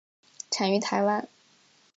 [0.49, 1.29] 产于台湾。